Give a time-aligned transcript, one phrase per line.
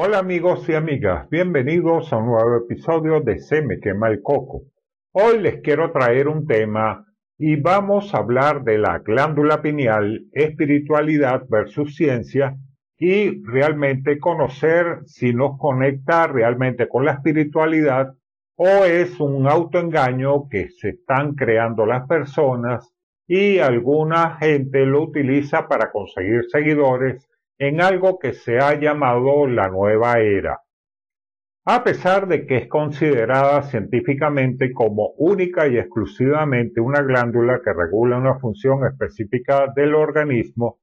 [0.00, 4.62] Hola amigos y amigas, bienvenidos a un nuevo episodio de Se me quema el coco.
[5.10, 7.04] Hoy les quiero traer un tema
[7.36, 12.54] y vamos a hablar de la glándula pineal, espiritualidad versus ciencia
[12.96, 18.14] y realmente conocer si nos conecta realmente con la espiritualidad
[18.54, 22.94] o es un autoengaño que se están creando las personas
[23.26, 27.27] y alguna gente lo utiliza para conseguir seguidores
[27.58, 30.60] en algo que se ha llamado la nueva era.
[31.66, 38.16] A pesar de que es considerada científicamente como única y exclusivamente una glándula que regula
[38.16, 40.78] una función específica del organismo,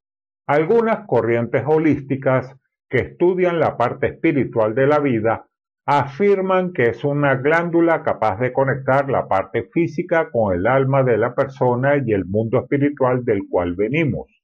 [0.48, 2.56] algunas corrientes holísticas
[2.90, 5.48] que estudian la parte espiritual de la vida
[5.88, 11.18] afirman que es una glándula capaz de conectar la parte física con el alma de
[11.18, 14.35] la persona y el mundo espiritual del cual venimos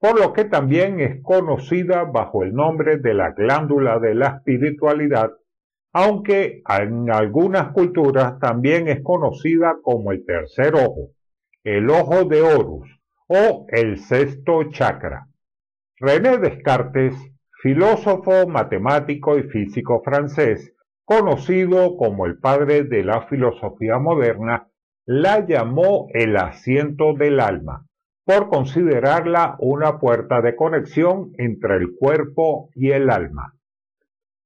[0.00, 5.30] por lo que también es conocida bajo el nombre de la glándula de la espiritualidad,
[5.92, 11.10] aunque en algunas culturas también es conocida como el tercer ojo,
[11.64, 12.88] el ojo de Horus
[13.28, 15.26] o el sexto chakra.
[15.98, 17.14] René Descartes,
[17.60, 20.72] filósofo, matemático y físico francés,
[21.04, 24.68] conocido como el padre de la filosofía moderna,
[25.04, 27.84] la llamó el asiento del alma
[28.30, 33.54] por considerarla una puerta de conexión entre el cuerpo y el alma.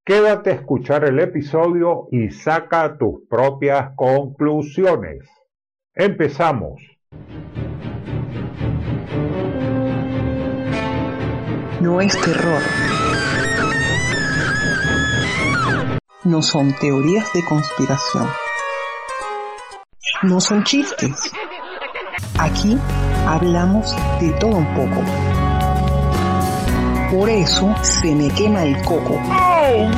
[0.06, 5.28] Quédate a escuchar el episodio y saca tus propias conclusiones.
[5.94, 6.80] Empezamos.
[11.82, 12.62] No es terror.
[16.24, 18.28] No son teorías de conspiración.
[20.22, 21.30] No son chistes.
[22.38, 22.78] Aquí
[23.26, 25.02] hablamos de todo un poco.
[27.10, 29.20] Por eso se me quema el coco.
[29.28, 29.90] ¡Oh,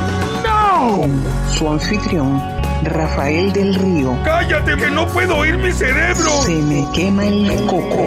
[0.45, 1.01] no!
[1.01, 2.43] Con su anfitrión,
[2.85, 4.15] Rafael del Río.
[4.25, 6.31] ¡Cállate que no puedo oír mi cerebro!
[6.43, 8.05] Se me quema el coco.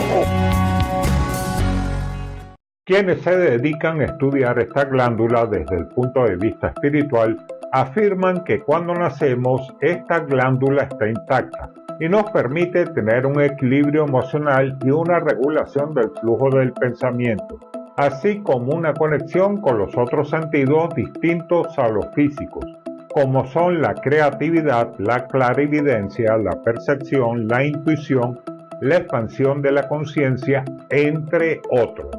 [2.85, 7.37] Quienes se dedican a estudiar esta glándula desde el punto de vista espiritual
[7.71, 11.69] afirman que cuando nacemos esta glándula está intacta
[11.99, 17.59] y nos permite tener un equilibrio emocional y una regulación del flujo del pensamiento,
[17.97, 22.65] así como una conexión con los otros sentidos distintos a los físicos,
[23.09, 28.39] como son la creatividad, la clarividencia, la percepción, la intuición,
[28.79, 32.15] la expansión de la conciencia, entre otros.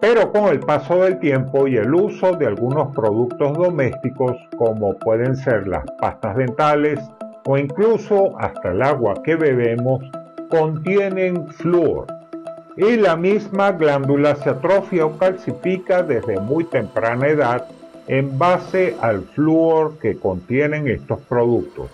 [0.00, 5.36] Pero con el paso del tiempo y el uso de algunos productos domésticos como pueden
[5.36, 6.98] ser las pastas dentales,
[7.44, 10.02] o incluso hasta el agua que bebemos
[10.48, 12.06] contienen flúor
[12.76, 17.66] y la misma glándula se atrofia o calcifica desde muy temprana edad
[18.06, 21.90] en base al flúor que contienen estos productos.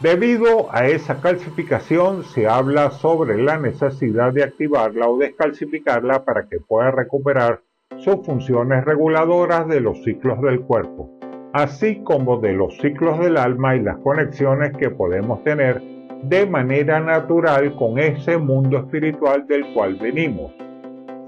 [0.00, 6.60] Debido a esa calcificación se habla sobre la necesidad de activarla o descalcificarla para que
[6.60, 7.60] pueda recuperar
[7.98, 11.15] sus funciones reguladoras de los ciclos del cuerpo
[11.56, 15.80] así como de los ciclos del alma y las conexiones que podemos tener
[16.22, 20.52] de manera natural con ese mundo espiritual del cual venimos.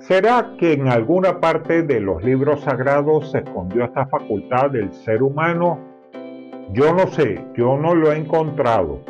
[0.01, 5.23] ¿Será que en alguna parte de los libros sagrados se escondió esta facultad del ser
[5.23, 5.79] humano?
[6.75, 9.01] Yo no sé, yo no lo he encontrado,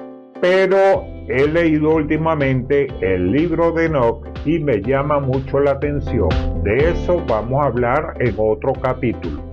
[0.40, 6.28] pero he leído últimamente el libro de Enoch y me llama mucho la atención.
[6.62, 9.47] De eso vamos a hablar en otro capítulo.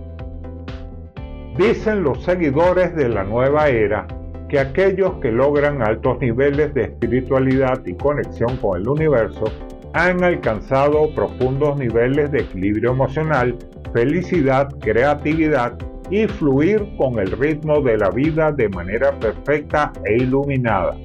[1.58, 4.06] Dicen los seguidores de la nueva era
[4.50, 9.46] que aquellos que logran altos niveles de espiritualidad y conexión con el universo
[9.94, 13.56] han alcanzado profundos niveles de equilibrio emocional,
[13.94, 15.78] felicidad, creatividad
[16.10, 20.98] y fluir con el ritmo de la vida de manera perfecta e iluminada.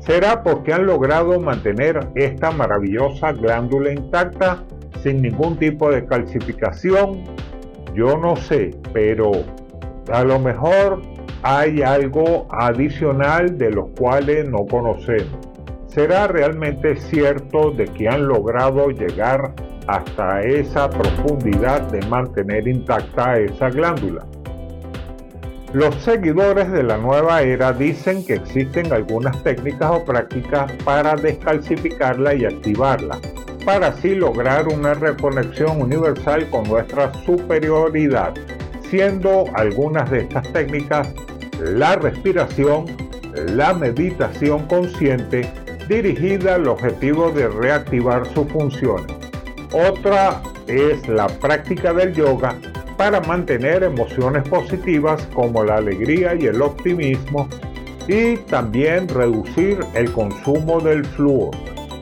[0.00, 4.62] ¿Será porque han logrado mantener esta maravillosa glándula intacta
[5.02, 7.24] sin ningún tipo de calcificación?
[7.94, 9.32] Yo no sé, pero
[10.12, 11.02] a lo mejor
[11.42, 15.38] hay algo adicional de los cuales no conocemos.
[15.86, 19.52] ¿Será realmente cierto de que han logrado llegar
[19.86, 24.26] hasta esa profundidad de mantener intacta esa glándula?
[25.72, 32.34] Los seguidores de la nueva era dicen que existen algunas técnicas o prácticas para descalcificarla
[32.34, 33.18] y activarla,
[33.64, 38.34] para así lograr una reconexión universal con nuestra superioridad
[38.90, 41.08] siendo algunas de estas técnicas
[41.60, 42.84] la respiración,
[43.54, 45.50] la meditación consciente
[45.88, 49.06] dirigida al objetivo de reactivar sus funciones.
[49.72, 52.56] Otra es la práctica del yoga
[52.96, 57.48] para mantener emociones positivas como la alegría y el optimismo
[58.08, 61.54] y también reducir el consumo del flúor,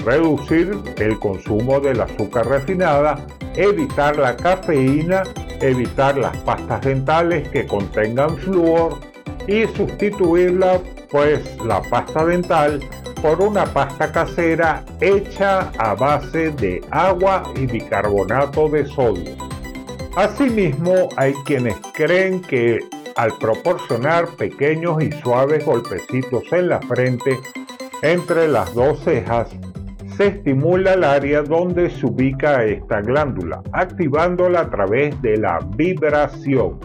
[0.05, 3.27] reducir el consumo del azúcar refinada,
[3.57, 5.23] evitar la cafeína,
[5.61, 8.99] evitar las pastas dentales que contengan flúor
[9.47, 10.81] y sustituirla
[11.11, 12.81] pues la pasta dental
[13.23, 19.37] por una pasta casera hecha a base de agua y bicarbonato de sodio.
[20.17, 22.81] Asimismo, hay quienes creen que
[23.17, 27.39] al proporcionar pequeños y suaves golpecitos en la frente
[28.03, 29.49] entre las dos cejas,
[30.17, 36.79] se estimula el área donde se ubica esta glándula, activándola a través de la vibración.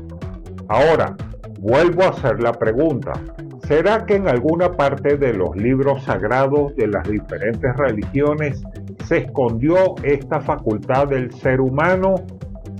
[0.67, 1.15] Ahora,
[1.59, 3.13] vuelvo a hacer la pregunta.
[3.67, 8.63] ¿Será que en alguna parte de los libros sagrados de las diferentes religiones
[9.05, 12.15] se escondió esta facultad del ser humano?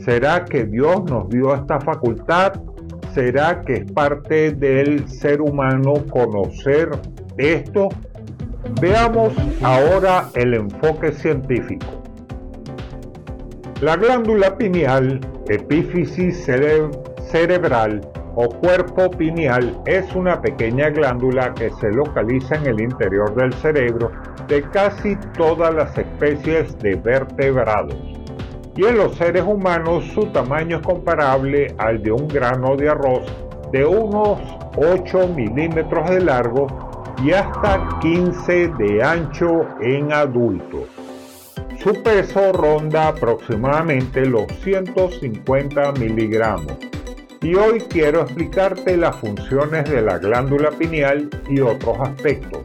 [0.04, 2.54] ¿Será que Dios nos dio esta facultad
[3.14, 6.90] ¿Será que es parte del ser humano conocer
[7.38, 7.90] esto?
[8.82, 9.34] Veamos
[9.64, 11.86] ahora el enfoque científico.
[13.82, 16.46] La glándula pineal, epífisis
[17.32, 18.02] cerebral
[18.36, 24.12] o cuerpo pineal es una pequeña glándula que se localiza en el interior del cerebro
[24.48, 27.96] de casi todas las especies de vertebrados
[28.76, 33.26] y en los seres humanos su tamaño es comparable al de un grano de arroz
[33.72, 34.40] de unos
[34.78, 36.89] 8 milímetros de largo
[37.24, 40.88] y hasta 15 de ancho en adultos.
[41.84, 46.74] Su peso ronda aproximadamente los 150 miligramos.
[47.42, 52.64] Y hoy quiero explicarte las funciones de la glándula pineal y otros aspectos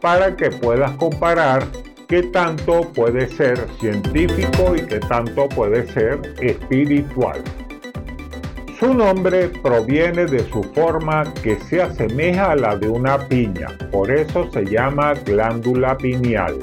[0.00, 1.64] para que puedas comparar
[2.08, 7.42] qué tanto puede ser científico y qué tanto puede ser espiritual.
[8.78, 14.10] Su nombre proviene de su forma que se asemeja a la de una piña, por
[14.10, 16.58] eso se llama glándula pineal.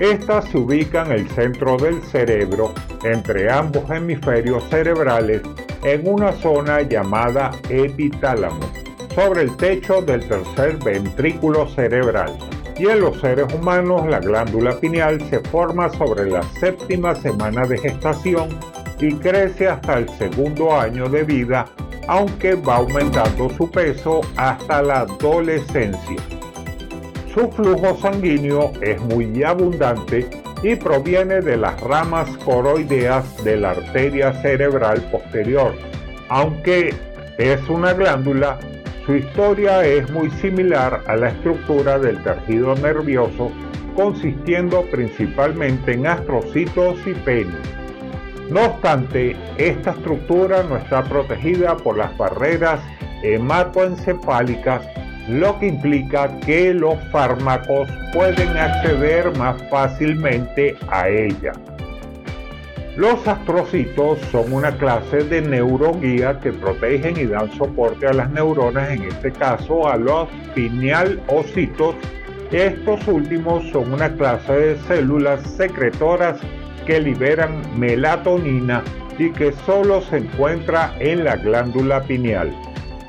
[0.00, 2.74] Esta se ubica en el centro del cerebro,
[3.04, 5.42] entre ambos hemisferios cerebrales,
[5.84, 8.68] en una zona llamada epitálamo,
[9.14, 12.36] sobre el techo del tercer ventrículo cerebral
[12.78, 17.78] y en los seres humanos la glándula pineal se forma sobre la séptima semana de
[17.78, 18.48] gestación
[19.00, 21.66] y crece hasta el segundo año de vida,
[22.06, 26.16] aunque va aumentando su peso hasta la adolescencia.
[27.34, 30.28] Su flujo sanguíneo es muy abundante
[30.62, 35.74] y proviene de las ramas coroideas de la arteria cerebral posterior,
[36.28, 36.94] aunque
[37.38, 38.58] es una glándula
[39.08, 43.50] su historia es muy similar a la estructura del tejido nervioso,
[43.96, 47.77] consistiendo principalmente en astrocitos y penes.
[48.50, 52.80] No obstante, esta estructura no está protegida por las barreras
[53.22, 54.86] hematoencefálicas,
[55.28, 61.52] lo que implica que los fármacos pueden acceder más fácilmente a ella.
[62.96, 68.90] Los astrocitos son una clase de neuroguía que protegen y dan soporte a las neuronas,
[68.90, 71.96] en este caso a los pinealocitos.
[72.50, 76.40] Estos últimos son una clase de células secretoras
[76.88, 78.82] que liberan melatonina
[79.18, 82.50] y que solo se encuentra en la glándula pineal.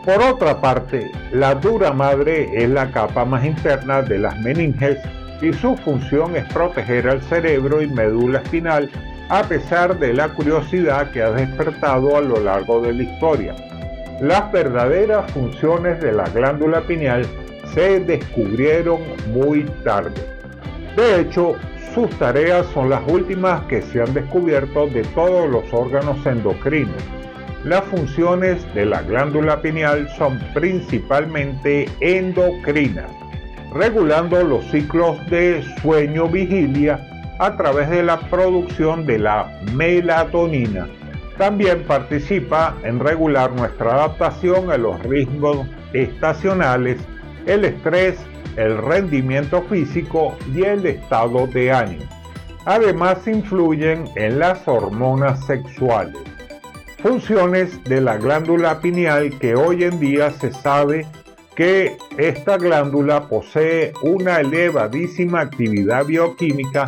[0.03, 4.97] Por otra parte, la dura madre es la capa más interna de las meninges
[5.41, 8.89] y su función es proteger al cerebro y médula espinal
[9.29, 13.55] a pesar de la curiosidad que ha despertado a lo largo de la historia.
[14.19, 17.25] Las verdaderas funciones de la glándula pineal
[17.73, 18.99] se descubrieron
[19.31, 20.21] muy tarde.
[20.97, 21.55] De hecho,
[21.93, 27.01] sus tareas son las últimas que se han descubierto de todos los órganos endocrinos.
[27.63, 33.11] Las funciones de la glándula pineal son principalmente endocrinas,
[33.73, 37.05] regulando los ciclos de sueño-vigilia
[37.39, 40.87] a través de la producción de la melatonina.
[41.37, 46.97] También participa en regular nuestra adaptación a los ritmos estacionales,
[47.45, 48.17] el estrés,
[48.55, 52.05] el rendimiento físico y el estado de ánimo.
[52.65, 56.17] Además influyen en las hormonas sexuales.
[57.01, 61.05] Funciones de la glándula pineal que hoy en día se sabe
[61.55, 66.87] que esta glándula posee una elevadísima actividad bioquímica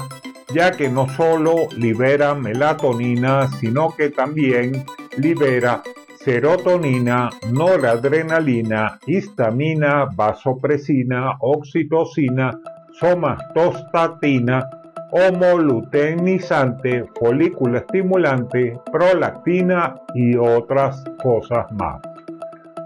[0.54, 4.86] ya que no solo libera melatonina, sino que también
[5.18, 5.82] libera
[6.24, 12.52] serotonina, noradrenalina, histamina, vasopresina, oxitocina,
[13.00, 14.70] somatostatina,
[15.12, 22.00] homoluteinizante, folículo estimulante, prolactina y otras cosas más.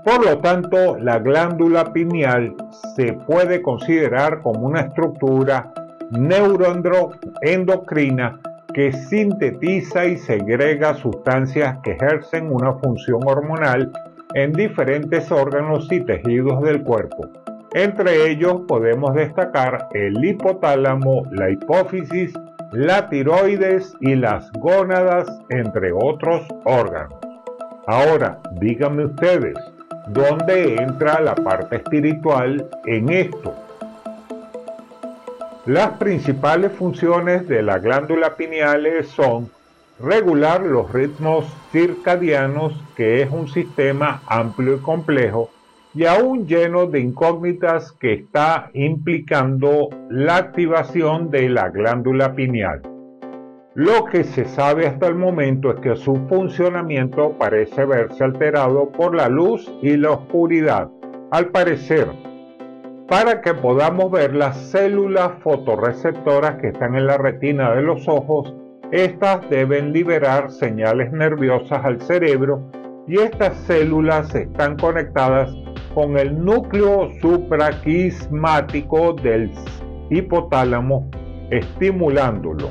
[0.04, 2.56] Por lo tanto, la glándula pineal
[2.96, 5.74] se puede considerar como una estructura
[6.12, 8.40] neuroendocrina
[8.76, 13.90] que sintetiza y segrega sustancias que ejercen una función hormonal
[14.34, 17.30] en diferentes órganos y tejidos del cuerpo.
[17.74, 22.34] Entre ellos podemos destacar el hipotálamo, la hipófisis,
[22.74, 27.18] la tiroides y las gónadas, entre otros órganos.
[27.88, 29.58] Ahora, díganme ustedes,
[30.10, 33.56] ¿dónde entra la parte espiritual en esto?
[35.66, 39.50] Las principales funciones de la glándula pineal son
[40.00, 45.50] regular los ritmos circadianos, que es un sistema amplio y complejo,
[45.96, 52.84] y aún lleno de incógnitas que está implicando la activación de la glándula pineal.
[53.74, 59.16] Lo que se sabe hasta el momento es que su funcionamiento parece verse alterado por
[59.16, 60.92] la luz y la oscuridad.
[61.32, 62.08] Al parecer,
[63.08, 68.54] para que podamos ver las células fotorreceptoras que están en la retina de los ojos,
[68.92, 72.64] estas deben liberar señales nerviosas al cerebro
[73.08, 75.52] y estas células están conectadas
[75.94, 79.52] con el núcleo supraquismático del
[80.10, 81.08] hipotálamo
[81.52, 82.70] estimulándolo.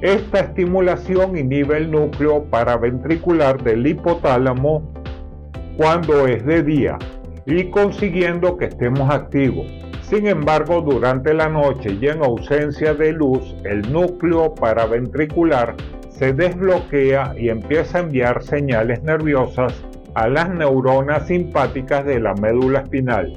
[0.00, 4.92] Esta estimulación inhibe el núcleo paraventricular del hipotálamo
[5.76, 6.98] cuando es de día
[7.46, 9.66] y consiguiendo que estemos activos.
[10.02, 15.74] Sin embargo, durante la noche y en ausencia de luz, el núcleo paraventricular
[16.10, 19.74] se desbloquea y empieza a enviar señales nerviosas
[20.14, 23.32] a las neuronas simpáticas de la médula espinal.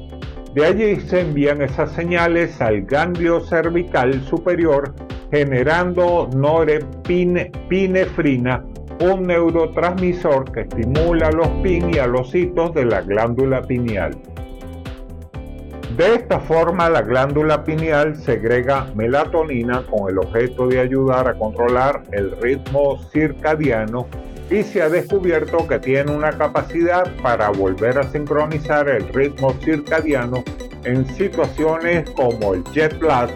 [0.54, 4.94] De allí se envían esas señales al ganglio cervical superior
[5.32, 8.63] generando norepinefrina,
[9.01, 14.18] un neurotransmisor que estimula los PIN y a los hitos de la glándula pineal.
[15.96, 22.03] De esta forma, la glándula pineal segrega melatonina con el objeto de ayudar a controlar
[22.12, 24.08] el ritmo circadiano
[24.50, 30.44] y se ha descubierto que tiene una capacidad para volver a sincronizar el ritmo circadiano
[30.84, 33.29] en situaciones como el jet lag,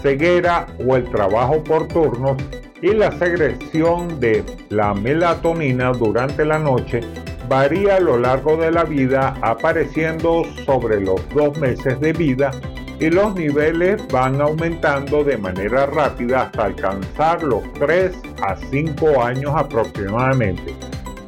[0.00, 2.36] ceguera o el trabajo por turnos
[2.82, 7.00] y la secreción de la melatonina durante la noche
[7.48, 12.50] varía a lo largo de la vida apareciendo sobre los dos meses de vida
[12.98, 19.52] y los niveles van aumentando de manera rápida hasta alcanzar los 3 a 5 años
[19.54, 20.74] aproximadamente.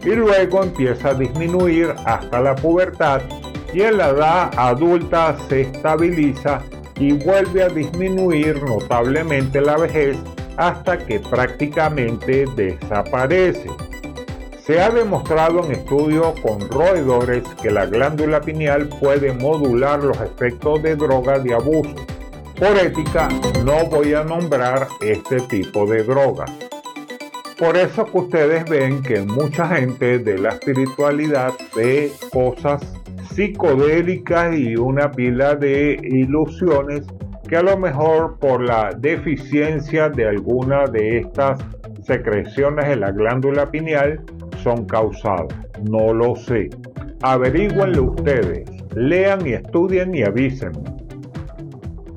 [0.05, 3.21] Y luego empieza a disminuir hasta la pubertad
[3.75, 6.63] y en la edad adulta se estabiliza
[6.99, 10.17] y vuelve a disminuir notablemente la vejez
[10.59, 13.71] hasta que prácticamente desaparece.
[14.61, 20.83] Se ha demostrado en estudios con roedores que la glándula pineal puede modular los efectos
[20.83, 21.95] de droga de abuso.
[22.59, 23.29] Por ética,
[23.65, 26.45] no voy a nombrar este tipo de droga.
[27.57, 32.83] Por eso que ustedes ven que mucha gente de la espiritualidad ve cosas
[33.33, 37.07] psicodélicas y una pila de ilusiones
[37.49, 41.59] que a lo mejor por la deficiencia de alguna de estas
[42.03, 44.21] secreciones en la glándula pineal
[44.63, 45.49] son causadas.
[45.89, 46.69] No lo sé.
[47.23, 48.69] Averigüenlo ustedes.
[48.95, 50.73] Lean y estudien y avisen.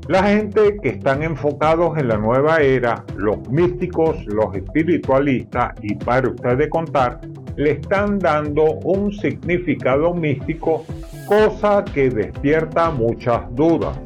[0.08, 6.30] La gente que están enfocados en la nueva era, los místicos, los espiritualistas y para
[6.30, 7.22] ustedes contar,
[7.56, 10.84] le están dando un significado místico,
[11.26, 13.98] cosa que despierta muchas dudas.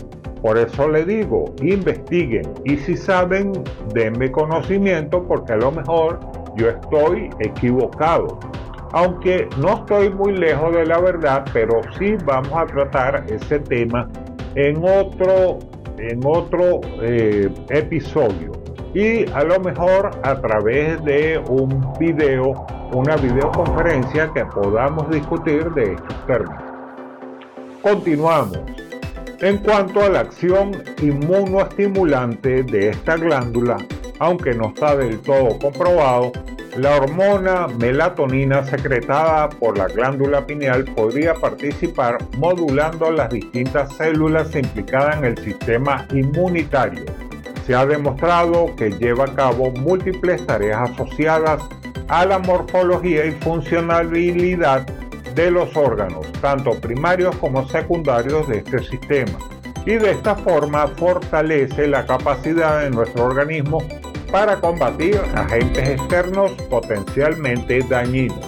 [0.46, 3.52] Por eso le digo, investiguen y si saben,
[3.96, 6.20] denme conocimiento porque a lo mejor
[6.56, 8.38] yo estoy equivocado.
[8.92, 14.08] Aunque no estoy muy lejos de la verdad, pero sí vamos a tratar ese tema
[14.54, 15.58] en otro,
[15.98, 18.52] en otro eh, episodio.
[18.94, 25.94] Y a lo mejor a través de un video, una videoconferencia que podamos discutir de
[25.94, 26.64] estos términos.
[27.82, 28.85] Continuamos.
[29.46, 30.72] En cuanto a la acción
[31.04, 33.78] inmunoestimulante de esta glándula,
[34.18, 36.32] aunque no está del todo comprobado,
[36.76, 45.18] la hormona melatonina secretada por la glándula pineal podría participar modulando las distintas células implicadas
[45.20, 47.06] en el sistema inmunitario.
[47.68, 51.62] Se ha demostrado que lleva a cabo múltiples tareas asociadas
[52.08, 54.88] a la morfología y funcionalidad
[55.36, 59.38] de los órganos, tanto primarios como secundarios de este sistema,
[59.86, 63.80] y de esta forma fortalece la capacidad de nuestro organismo
[64.32, 68.40] para combatir agentes externos potencialmente dañinos.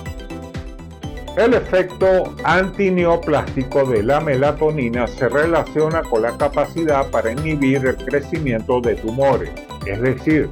[1.38, 8.82] El efecto antineoplástico de la melatonina se relaciona con la capacidad para inhibir el crecimiento
[8.82, 9.52] de tumores,
[9.86, 10.50] es decir,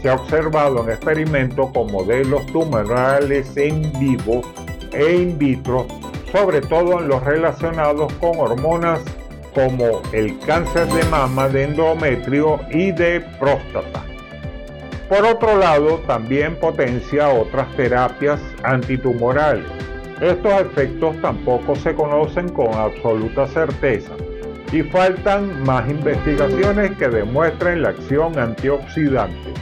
[0.00, 4.42] se ha observado en experimentos con modelos tumorales en vivo
[4.92, 5.86] e in vitro,
[6.32, 9.00] sobre todo en los relacionados con hormonas
[9.54, 14.04] como el cáncer de mama, de endometrio y de próstata.
[15.08, 19.64] Por otro lado, también potencia otras terapias antitumorales
[20.20, 24.12] estos efectos tampoco se conocen con absoluta certeza
[24.72, 29.54] y faltan más investigaciones que demuestren la acción antioxidante.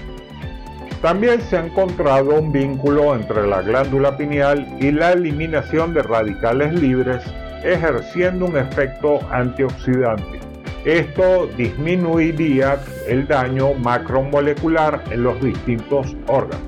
[1.06, 6.74] También se ha encontrado un vínculo entre la glándula pineal y la eliminación de radicales
[6.74, 7.22] libres
[7.62, 10.40] ejerciendo un efecto antioxidante.
[10.84, 16.66] Esto disminuiría el daño macromolecular en los distintos órganos.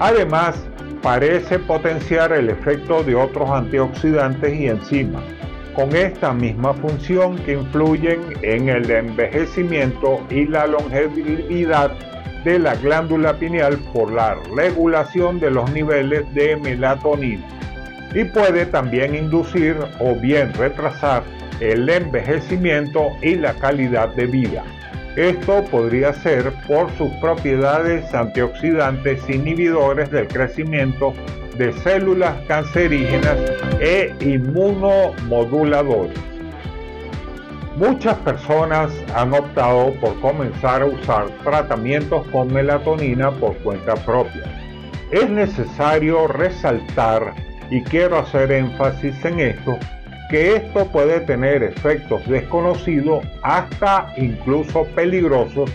[0.00, 0.56] Además,
[1.00, 5.22] parece potenciar el efecto de otros antioxidantes y enzimas,
[5.76, 11.92] con esta misma función que influyen en el envejecimiento y la longevidad
[12.44, 17.46] de la glándula pineal por la regulación de los niveles de melatonina
[18.14, 21.22] y puede también inducir o bien retrasar
[21.60, 24.64] el envejecimiento y la calidad de vida.
[25.16, 31.14] Esto podría ser por sus propiedades antioxidantes inhibidores del crecimiento
[31.56, 33.38] de células cancerígenas
[33.80, 36.31] e inmunomoduladores.
[37.76, 44.42] Muchas personas han optado por comenzar a usar tratamientos con melatonina por cuenta propia.
[45.10, 47.32] Es necesario resaltar,
[47.70, 49.78] y quiero hacer énfasis en esto,
[50.28, 55.70] que esto puede tener efectos desconocidos hasta incluso peligrosos,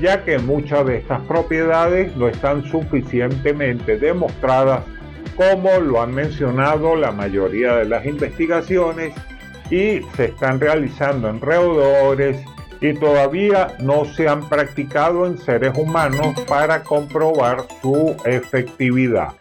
[0.00, 4.82] ya que muchas de estas propiedades no están suficientemente demostradas
[5.36, 9.12] como lo han mencionado la mayoría de las investigaciones
[9.70, 12.44] y se están realizando en roedores
[12.80, 19.34] y todavía no se han practicado en seres humanos para comprobar su efectividad.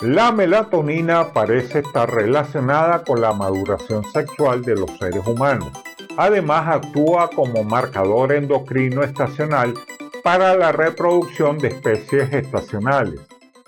[0.00, 5.72] La melatonina parece estar relacionada con la maduración sexual de los seres humanos.
[6.16, 9.74] Además actúa como marcador endocrino estacional
[10.22, 13.20] para la reproducción de especies estacionales.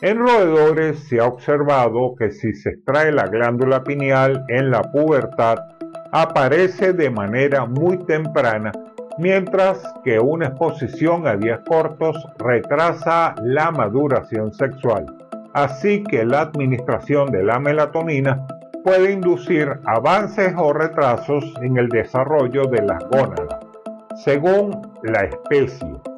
[0.03, 5.59] En roedores se ha observado que si se extrae la glándula pineal en la pubertad,
[6.13, 8.73] aparece de manera muy temprana,
[9.19, 15.07] mientras que una exposición a días cortos retrasa la maduración sexual
[15.53, 18.47] así que la administración de la melatonina
[18.85, 23.61] puede inducir avances o retrasos en el desarrollo de las gónadas,
[24.25, 26.10] según la especie.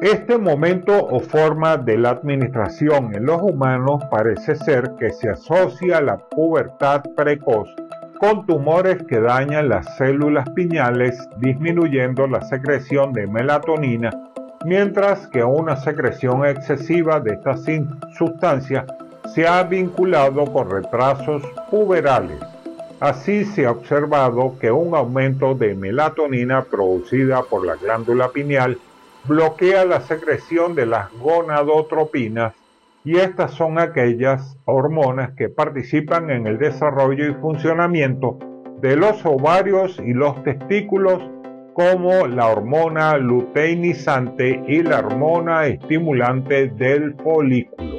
[0.00, 5.98] Este momento o forma de la administración en los humanos parece ser que se asocia
[5.98, 7.68] a la pubertad precoz
[8.18, 14.10] con tumores que dañan las células piñales, disminuyendo la secreción de melatonina
[14.64, 17.56] mientras que una secreción excesiva de esta
[18.16, 18.86] sustancia
[19.34, 22.38] se ha vinculado con retrasos puberales.
[23.00, 28.76] Así se ha observado que un aumento de melatonina producida por la glándula pineal
[29.24, 32.54] bloquea la secreción de las gonadotropinas
[33.04, 38.38] y estas son aquellas hormonas que participan en el desarrollo y funcionamiento
[38.80, 41.22] de los ovarios y los testículos
[41.74, 47.96] como la hormona luteinizante y la hormona estimulante del folículo.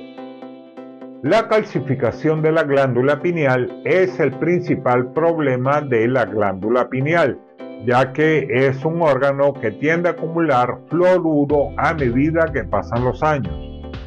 [1.24, 7.40] La calcificación de la glándula pineal es el principal problema de la glándula pineal,
[7.86, 13.22] ya que es un órgano que tiende a acumular fluoruro a medida que pasan los
[13.24, 13.54] años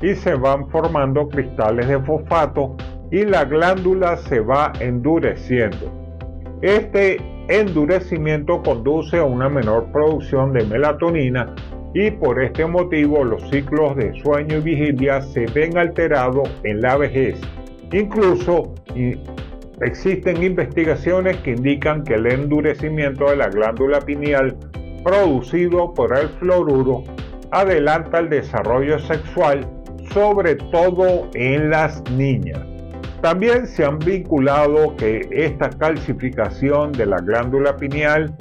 [0.03, 2.77] y se van formando cristales de fosfato
[3.11, 5.93] y la glándula se va endureciendo.
[6.63, 11.55] Este endurecimiento conduce a una menor producción de melatonina
[11.95, 16.97] y por este motivo los ciclos de sueño y vigilia se ven alterados en la
[16.97, 17.41] vejez.
[17.93, 18.75] Incluso
[19.81, 24.57] existen investigaciones que indican que el endurecimiento de la glándula pineal
[25.03, 27.05] producido por el fluoruro
[27.51, 29.67] adelanta el desarrollo sexual,
[30.13, 32.61] sobre todo en las niñas.
[33.21, 38.35] También se han vinculado que esta calcificación de la glándula pineal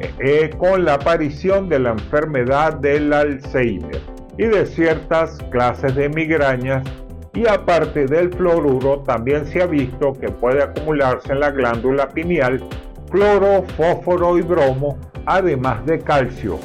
[0.00, 4.00] eh, eh, con la aparición de la enfermedad del Alzheimer
[4.36, 6.84] y de ciertas clases de migrañas
[7.38, 12.60] y aparte del fluoruro también se ha visto que puede acumularse en la glándula pineal
[13.12, 16.58] cloro, fósforo y bromo, además de calcio.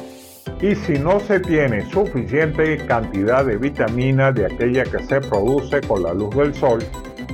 [0.60, 6.02] y si no se tiene suficiente cantidad de vitamina de aquella que se produce con
[6.02, 6.78] la luz del sol,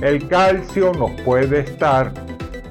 [0.01, 2.11] el calcio no puede estar,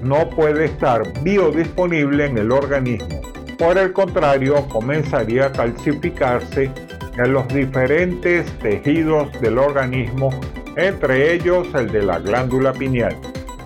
[0.02, 3.20] no puede estar biodisponible en el organismo.
[3.58, 6.70] Por el contrario, comenzaría a calcificarse
[7.16, 10.30] en los diferentes tejidos del organismo,
[10.76, 13.16] entre ellos el de la glándula pineal.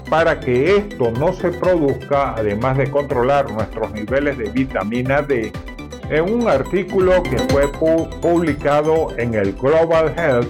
[0.08, 5.50] Para que esto no se produzca, además de controlar nuestros niveles de vitamina D,
[6.10, 7.66] en un artículo que fue
[8.20, 10.48] publicado en el Global Health,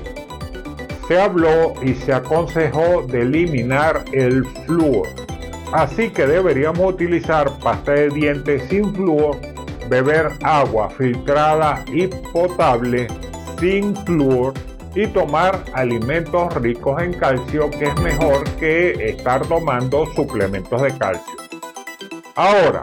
[1.07, 5.07] se habló y se aconsejó de eliminar el flúor.
[5.73, 9.37] Así que deberíamos utilizar pasta de dientes sin flúor,
[9.89, 13.07] beber agua filtrada y potable
[13.59, 14.55] sin flúor
[14.95, 21.35] y tomar alimentos ricos en calcio que es mejor que estar tomando suplementos de calcio.
[22.37, 22.83] Ahora,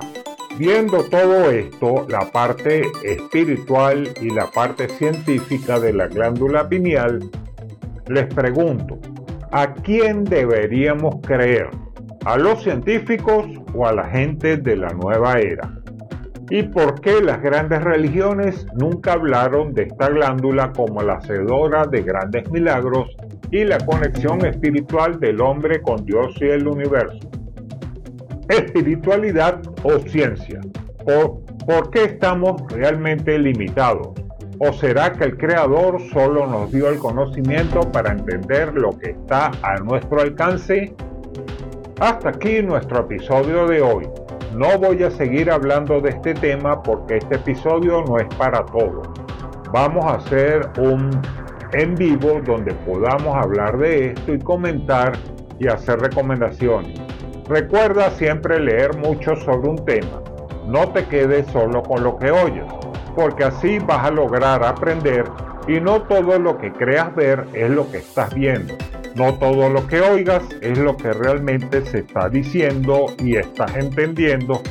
[0.58, 7.32] Viendo todo esto, la parte espiritual y la parte científica de la glándula pineal,
[8.08, 9.00] les pregunto,
[9.52, 11.70] ¿a quién deberíamos creer?
[12.26, 15.81] ¿A los científicos o a la gente de la nueva era?
[16.50, 22.02] ¿Y por qué las grandes religiones nunca hablaron de esta glándula como la hacedora de
[22.02, 23.16] grandes milagros
[23.52, 27.30] y la conexión espiritual del hombre con Dios y el universo?
[28.52, 30.60] espiritualidad o ciencia?
[31.06, 34.10] ¿O por qué estamos realmente limitados?
[34.60, 39.52] ¿O será que el Creador solo nos dio el conocimiento para entender lo que está
[39.64, 40.94] a nuestro alcance?
[42.00, 44.08] Hasta aquí nuestro episodio de hoy.
[44.54, 49.08] No voy a seguir hablando de este tema porque este episodio no es para todos.
[49.72, 51.10] Vamos a hacer un
[51.72, 55.14] en vivo donde podamos hablar de esto y comentar
[55.58, 57.00] y hacer recomendaciones.
[57.48, 60.22] Recuerda siempre leer mucho sobre un tema.
[60.68, 62.66] No te quedes solo con lo que oyes,
[63.16, 65.24] porque así vas a lograr aprender
[65.66, 68.74] y no todo lo que creas ver es lo que estás viendo.
[69.16, 74.62] No todo lo que oigas es lo que realmente se está diciendo y estás entendiendo.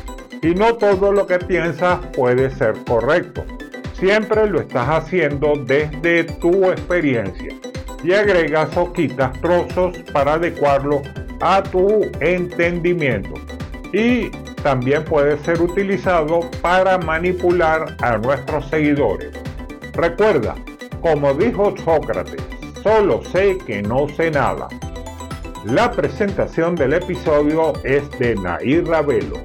[0.42, 3.44] Y no todo lo que piensas puede ser correcto.
[3.94, 7.54] Siempre lo estás haciendo desde tu experiencia
[8.02, 11.02] y agregas o quitas trozos para adecuarlo
[11.40, 13.34] a tu entendimiento
[13.92, 14.30] y
[14.62, 19.30] también puede ser utilizado para manipular a nuestros seguidores.
[19.92, 20.54] Recuerda,
[21.00, 22.42] como dijo Sócrates,
[22.82, 24.68] solo sé que no sé nada.
[25.64, 29.36] La presentación del episodio es de Nair Ravelo.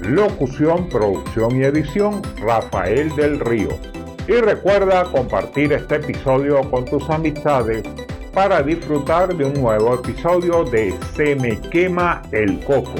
[0.00, 3.68] Locución, producción y edición, Rafael del Río.
[4.26, 7.82] Y recuerda compartir este episodio con tus amistades
[8.32, 12.94] para disfrutar de un nuevo episodio de Se me quema el coco.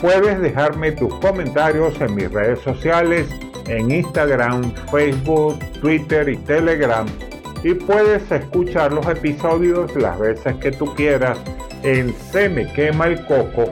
[0.00, 3.28] Puedes dejarme tus comentarios en mis redes sociales,
[3.66, 7.06] en Instagram, Facebook, Twitter y Telegram.
[7.62, 11.38] Y puedes escuchar los episodios las veces que tú quieras
[11.82, 13.64] en Se me quema el coco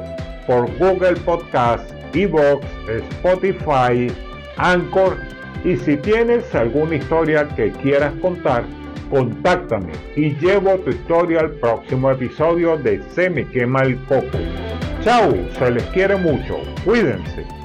[0.47, 4.13] por Google Podcast, Evox, Spotify,
[4.57, 5.17] Anchor.
[5.65, 8.65] Y si tienes alguna historia que quieras contar,
[9.11, 14.39] contáctame y llevo tu historia al próximo episodio de Se me quema el coco.
[15.03, 17.58] Chao, se les quiere mucho, cuídense.